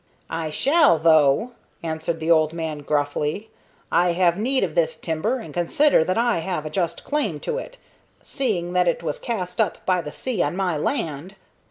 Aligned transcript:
"I 0.31 0.49
shall, 0.49 0.97
though," 0.97 1.51
answered 1.83 2.19
the 2.19 2.31
old 2.31 2.53
man, 2.53 2.79
gruffly. 2.79 3.51
"I 3.91 4.13
have 4.13 4.35
need 4.35 4.63
of 4.63 4.73
this 4.73 4.97
timber, 4.97 5.35
and 5.37 5.53
consider 5.53 6.03
that 6.03 6.17
I 6.17 6.39
have 6.39 6.65
a 6.65 6.71
just 6.71 7.03
claim 7.03 7.39
to 7.41 7.59
it, 7.59 7.77
seeing 8.23 8.73
that 8.73 8.87
it 8.87 9.03
was 9.03 9.19
cast 9.19 9.61
up 9.61 9.77
by 9.85 10.01
the 10.01 10.11
sea 10.11 10.41
on 10.41 10.55
my 10.55 10.75
land. 10.75 11.35